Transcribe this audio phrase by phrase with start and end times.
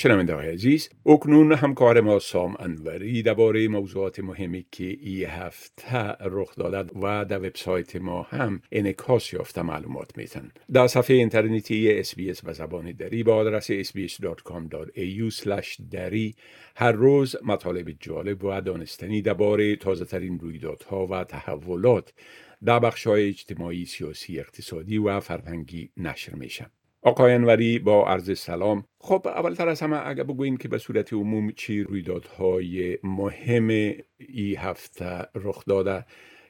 [0.00, 6.56] شنونده های عزیز اکنون همکار ما سام انوری درباره موضوعات مهمی که ای هفته رخ
[6.56, 12.14] داده و در وبسایت ما هم انعکاس یافته معلومات میتن در صفحه اینترنتی اس
[12.44, 15.32] به زبان دری با آدرس sbs.com.au
[15.90, 16.34] دری
[16.76, 22.12] هر روز مطالب جالب و دانستنی درباره تازه ترین رویدادها و تحولات
[22.64, 26.70] در بخش های اجتماعی، سیاسی، اقتصادی و فرهنگی نشر میشن.
[27.02, 28.84] آقای انوری با عرض سلام.
[28.98, 33.68] خب اولتر از همه اگر بگوین که به صورت عموم چی رویدادهای مهم
[34.18, 36.04] ای هفته رخ داده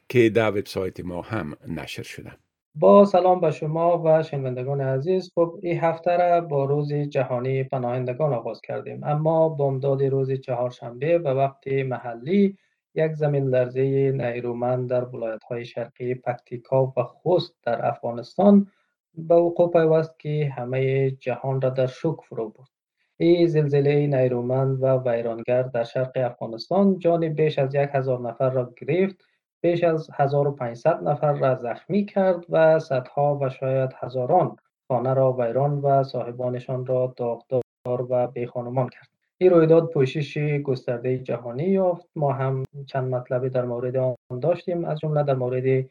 [0.08, 2.30] که در وبسایت ما هم نشر شده.
[2.74, 5.32] با سلام به شما و شنوندگان عزیز.
[5.34, 9.04] خب این هفته را با روز جهانی پناهندگان آغاز کردیم.
[9.04, 12.56] اما بامداد روز چهارشنبه و وقت محلی
[12.94, 18.66] یک زمین لرزه نیرومند در ولایت های شرقی پکتیکا و خوست در افغانستان
[19.14, 22.68] به وقوع پیوست که همه جهان را در شک فرو برد.
[23.16, 28.74] این زلزله نیرومند و ویرانگر در شرق افغانستان جان بیش از یک هزار نفر را
[28.76, 29.16] گرفت
[29.60, 34.56] بیش از 1500 نفر را زخمی کرد و صدها و شاید هزاران
[34.88, 39.08] خانه را ویران و صاحبانشان را داغدار و بیخانمان کرد.
[39.38, 42.08] این رویداد پوشش گسترده جهانی یافت.
[42.16, 44.84] ما هم چند مطلبی در مورد آن داشتیم.
[44.84, 45.86] از جمله در مورد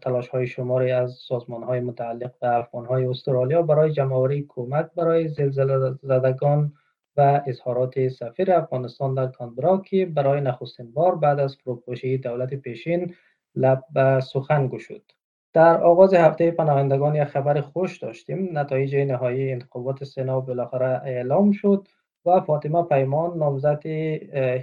[0.00, 5.28] تلاش های شماری از سازمان های متعلق به افغان های استرالیا برای جمعآوری کمک برای
[5.28, 6.72] زلزله زدگان
[7.16, 13.14] و اظهارات سفیر افغانستان در کانبرا که برای نخستین بار بعد از فروپاشی دولت پیشین
[13.54, 15.12] لب به سخن گشود.
[15.52, 18.58] در آغاز هفته پناهندگان یک خبر خوش داشتیم.
[18.58, 21.88] نتایج نهایی انتخابات سنا بالاخره اعلام شد.
[22.26, 23.86] و فاطمه پیمان نامزد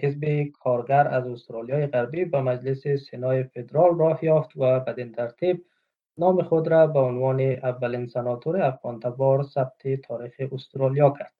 [0.03, 5.65] حزب کارگر از استرالیای غربی به مجلس سنای فدرال راه یافت و بدین ترتیب
[6.17, 11.33] نام خود را به عنوان اولین سناتور افغان تبار ثبت تاریخ استرالیا کرد.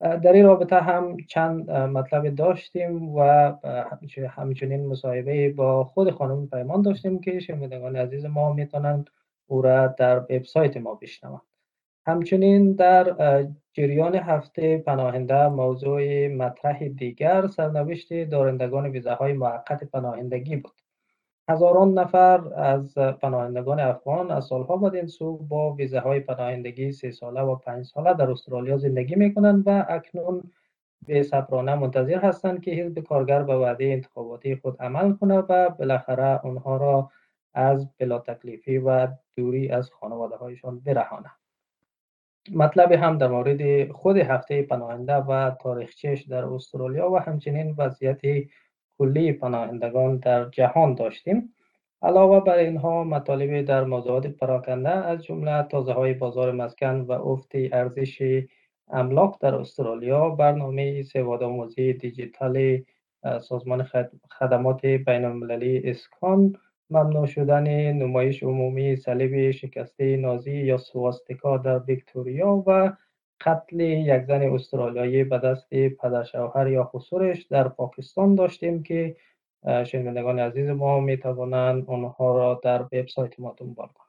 [0.00, 3.52] در این رابطه هم چند مطلب داشتیم و
[4.28, 9.10] همچنین مصاحبه با خود خانم پیمان داشتیم که شنوندگان عزیز ما می‌تونند
[9.46, 11.47] او را در وبسایت ما بشنوند.
[12.08, 13.16] همچنین در
[13.72, 20.72] جریان هفته پناهنده موضوع مطرح دیگر سرنوشت دارندگان ویزاهای موقت پناهندگی بود.
[21.48, 27.40] هزاران نفر از پناهندگان افغان از سالها بعد این سو با ویزاهای پناهندگی سه ساله
[27.40, 30.42] و پنج ساله در استرالیا زندگی می کنند و اکنون
[31.06, 36.40] به صبرانه منتظر هستند که حزب کارگر به وعده انتخاباتی خود عمل کنه و بالاخره
[36.44, 37.10] آنها را
[37.54, 41.30] از بلا تکلیفی و دوری از خانواده هایشان برهانه
[42.54, 48.20] مطلب هم در مورد خود هفته پناهنده و تاریخچش در استرالیا و همچنین وضعیت
[48.98, 51.54] کلی پناهندگان در جهان داشتیم.
[52.02, 57.50] علاوه بر اینها مطالب در موضوعات پراکنده از جمله تازه های بازار مسکن و افت
[57.54, 58.42] ارزش
[58.88, 62.82] املاک در استرالیا برنامه سواد آموزی دیجیتال
[63.40, 63.88] سازمان
[64.38, 66.56] خدمات بین المللی اسکان
[66.90, 72.92] ممنوع شدن نمایش عمومی صلیب شکسته نازی یا سواستیکا در ویکتوریا و
[73.40, 79.16] قتل یک زن استرالیایی به دست پدر شوهر یا خسورش در پاکستان داشتیم که
[79.86, 84.08] شنوندگان عزیز ما می توانند آنها را در وبسایت ما دنبال کنند.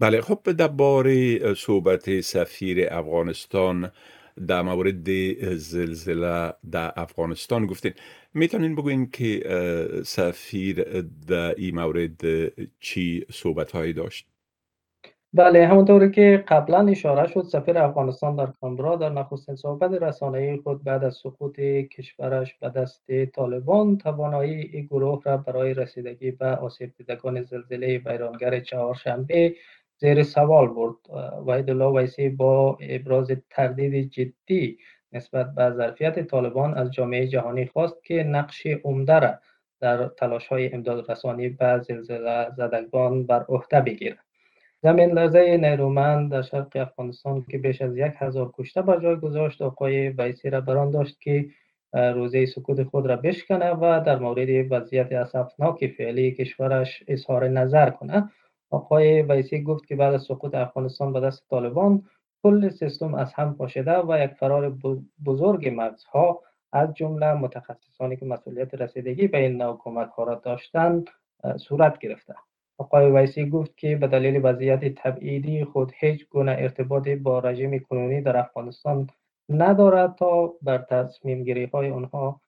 [0.00, 3.90] بله خب درباره صحبت سفیر افغانستان
[4.48, 5.08] در مورد
[5.54, 7.92] زلزله در افغانستان گفتین
[8.34, 9.42] می‌تونین بگوین که
[10.04, 12.20] سفیر در این مورد
[12.80, 14.26] چی صحبت هایی داشت؟
[15.34, 20.84] بله همونطوری که قبلا اشاره شد سفیر افغانستان در کانبرا در نخستین صحبت رسانه‌ای خود
[20.84, 26.92] بعد از سقوط کشورش به دست طالبان توانایی این گروه را برای رسیدگی به آسیب
[26.98, 29.54] دیدگان زلزله ویرانگر چهارشنبه
[30.02, 30.96] زیر سوال برد.
[31.46, 34.78] وحید الله ویسی با ابراز تردید جدی
[35.12, 39.34] نسبت به ظرفیت طالبان از جامعه جهانی خواست که نقش عمده را
[39.80, 44.18] در تلاش های امداد رسانی به زلزله زدگان بر عهده بگیرد.
[44.82, 49.62] زمین لرزه نیرومند در شرق افغانستان که بیش از یک هزار کشته بر جای گذاشت
[49.62, 51.46] آقای ویسی را بران داشت که
[51.92, 58.30] روزه سکوت خود را بشکنه و در مورد وضعیت اسفناک فعلی کشورش اظهار نظر کنه
[58.72, 62.02] آقای ویسی گفت که بعد از سقوط افغانستان به دست طالبان
[62.42, 64.78] کل سیستم از هم پاشیده و یک فرار
[65.24, 66.42] بزرگ مغزها
[66.72, 71.10] از جمله متخصصانی که مسئولیت رسیدگی به این نوع کمک ها را داشتند
[71.56, 72.34] صورت گرفته.
[72.78, 78.20] آقای ویسی گفت که به دلیل وضعیت تبعیدی خود هیچ گونه ارتباطی با رژیم کنونی
[78.20, 79.10] در افغانستان
[79.48, 82.40] ندارد تا بر تصمیم گیری های آنها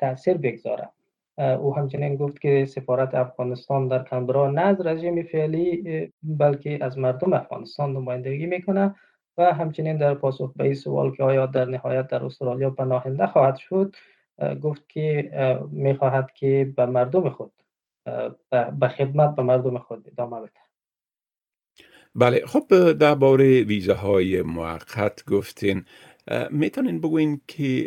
[0.00, 0.95] تاثیر بگذارد.
[1.38, 7.32] او همچنین گفت که سفارت افغانستان در کانبرا نه از رژیم فعلی بلکه از مردم
[7.32, 8.94] افغانستان نمایندگی می‌کنه
[9.38, 13.56] و همچنین در پاسخ به این سوال که آیا در نهایت در استرالیا پناهنده خواهد
[13.56, 13.96] شد
[14.62, 15.30] گفت که
[15.70, 17.52] می‌خواهد که به مردم خود
[18.80, 20.50] به خدمت به مردم خود ادامه بده.
[22.14, 25.84] بله خب درباره ویزاهای موقت گفتین.
[26.50, 27.86] می‌تونین بگوین که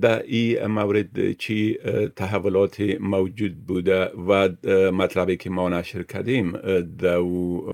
[0.00, 1.78] در این مورد چی
[2.16, 4.48] تحولات موجود بوده و
[4.92, 6.52] مطلبی که ما نشر کردیم
[6.98, 7.18] در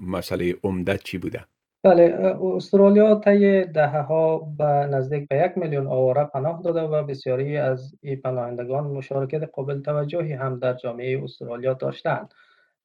[0.00, 1.44] مسئله عمدت چی بوده؟
[1.84, 7.56] بله استرالیا طی دهه ها به نزدیک به یک میلیون آواره پناه داده و بسیاری
[7.56, 12.34] از این پناهندگان مشارکت قابل توجهی هم در جامعه استرالیا داشتند.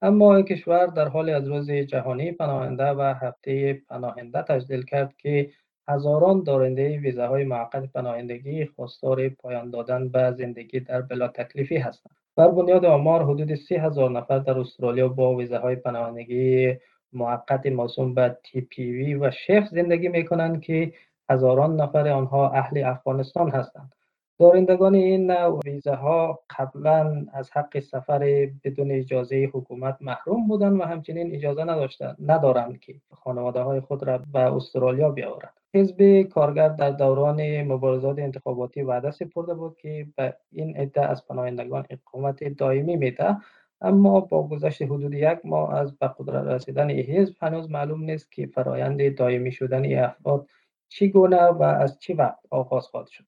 [0.01, 5.49] اما کشور در حال از روز جهانی پناهنده و هفته پناهنده تجلیل کرد که
[5.87, 12.15] هزاران دارنده ویزاهای موقت پناهندگی خواستار پایان دادن به زندگی در بلا تکلیفی هستند.
[12.35, 16.73] بر بنیاد آمار حدود سی هزار نفر در استرالیا با ویزاهای پناهندگی
[17.13, 20.93] موقت موسوم به تی پی وی و شف زندگی می کنند که
[21.29, 23.91] هزاران نفر آنها اهل افغانستان هستند.
[24.39, 31.35] دارندگان این نوع ها قبلا از حق سفر بدون اجازه حکومت محروم بودند و همچنین
[31.35, 37.63] اجازه نداشتند ندارند که خانواده های خود را به استرالیا بیاورند حزب کارگر در دوران
[37.63, 43.37] مبارزات انتخاباتی وعده سپرده بود که به این عده از پناهندگان اقامت دائمی میده
[43.81, 48.31] اما با گذشت حدود یک ماه از به قدرت رسیدن این حزب هنوز معلوم نیست
[48.31, 50.47] که فرایند دائمی شدن این افراد
[50.89, 53.25] چگونه و از چه وقت آغاز خواهد شد.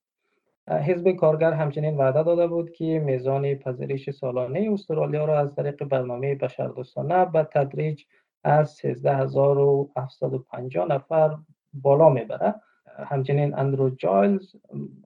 [0.67, 6.35] حزب کارگر همچنین وعده داده بود که میزان پذیرش سالانه استرالیا را از طریق برنامه
[6.35, 8.03] بشردوستانه به تدریج
[8.43, 11.37] از 13750 نفر
[11.73, 12.55] بالا می‌بره.
[12.97, 14.55] همچنین اندرو جایلز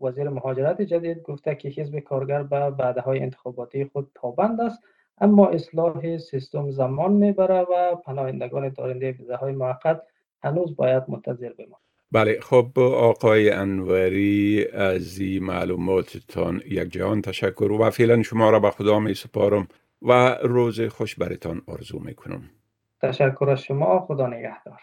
[0.02, 4.84] وزیر مهاجرت جدید گفته که حزب کارگر به وعده های انتخاباتی خود پابند است
[5.22, 10.02] اما اصلاح سیستم زمان می‌بره و پناهندگان دارنده ویزاهای موقت
[10.44, 11.82] هنوز باید منتظر بماند
[12.12, 18.72] بله خب آقای انوری از این معلوماتتان یک جهان تشکر و فعلا شما را به
[18.72, 19.68] خدا می سپارم
[20.02, 22.42] و روز خوش برتان آرزو می کنم
[23.02, 24.82] تشکر از شما خدا نگهدار.